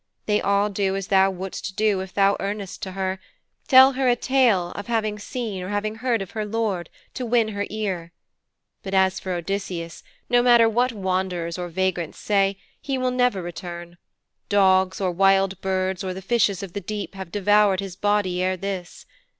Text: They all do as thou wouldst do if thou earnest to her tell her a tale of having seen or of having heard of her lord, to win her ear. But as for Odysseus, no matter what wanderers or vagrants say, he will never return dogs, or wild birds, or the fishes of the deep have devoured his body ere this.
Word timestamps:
They 0.25 0.41
all 0.41 0.71
do 0.71 0.95
as 0.95 1.09
thou 1.09 1.29
wouldst 1.29 1.75
do 1.75 1.99
if 1.99 2.11
thou 2.15 2.35
earnest 2.39 2.81
to 2.81 2.93
her 2.93 3.19
tell 3.67 3.91
her 3.91 4.07
a 4.07 4.15
tale 4.15 4.71
of 4.71 4.87
having 4.87 5.19
seen 5.19 5.61
or 5.61 5.67
of 5.67 5.73
having 5.73 5.95
heard 5.97 6.23
of 6.23 6.31
her 6.31 6.43
lord, 6.43 6.89
to 7.13 7.23
win 7.23 7.49
her 7.49 7.67
ear. 7.69 8.11
But 8.81 8.95
as 8.95 9.19
for 9.19 9.33
Odysseus, 9.33 10.01
no 10.27 10.41
matter 10.41 10.67
what 10.67 10.91
wanderers 10.91 11.59
or 11.59 11.67
vagrants 11.69 12.17
say, 12.17 12.57
he 12.81 12.97
will 12.97 13.11
never 13.11 13.43
return 13.43 13.99
dogs, 14.49 14.99
or 14.99 15.11
wild 15.11 15.61
birds, 15.61 16.03
or 16.03 16.15
the 16.15 16.21
fishes 16.23 16.63
of 16.63 16.73
the 16.73 16.81
deep 16.81 17.13
have 17.13 17.31
devoured 17.31 17.79
his 17.79 17.95
body 17.95 18.41
ere 18.41 18.57
this. 18.57 19.05